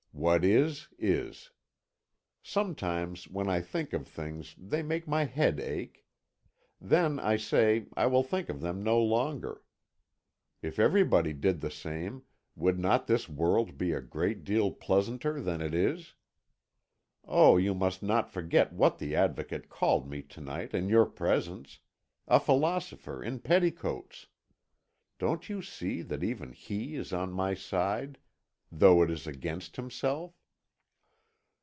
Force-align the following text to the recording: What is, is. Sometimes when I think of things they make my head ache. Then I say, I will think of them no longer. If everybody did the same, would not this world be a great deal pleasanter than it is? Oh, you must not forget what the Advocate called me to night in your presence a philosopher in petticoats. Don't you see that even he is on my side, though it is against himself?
What 0.13 0.45
is, 0.45 0.87
is. 0.99 1.49
Sometimes 2.43 3.27
when 3.27 3.49
I 3.49 3.59
think 3.59 3.91
of 3.91 4.07
things 4.07 4.53
they 4.55 4.83
make 4.83 5.07
my 5.07 5.23
head 5.25 5.59
ache. 5.59 6.05
Then 6.79 7.17
I 7.17 7.37
say, 7.37 7.87
I 7.97 8.05
will 8.05 8.21
think 8.21 8.47
of 8.47 8.61
them 8.61 8.83
no 8.83 8.99
longer. 8.99 9.63
If 10.61 10.77
everybody 10.77 11.33
did 11.33 11.61
the 11.61 11.71
same, 11.71 12.21
would 12.55 12.77
not 12.77 13.07
this 13.07 13.27
world 13.27 13.79
be 13.79 13.93
a 13.93 14.01
great 14.01 14.43
deal 14.43 14.69
pleasanter 14.69 15.41
than 15.41 15.59
it 15.59 15.73
is? 15.73 16.13
Oh, 17.25 17.57
you 17.57 17.73
must 17.73 18.03
not 18.03 18.29
forget 18.29 18.71
what 18.73 18.99
the 18.99 19.15
Advocate 19.15 19.69
called 19.69 20.07
me 20.07 20.21
to 20.21 20.39
night 20.41 20.75
in 20.75 20.87
your 20.87 21.07
presence 21.07 21.79
a 22.27 22.39
philosopher 22.39 23.23
in 23.23 23.39
petticoats. 23.39 24.27
Don't 25.17 25.49
you 25.49 25.63
see 25.63 26.03
that 26.03 26.23
even 26.23 26.51
he 26.51 26.93
is 26.95 27.11
on 27.11 27.31
my 27.33 27.55
side, 27.55 28.19
though 28.73 29.01
it 29.03 29.11
is 29.11 29.27
against 29.27 29.75
himself? 29.75 30.33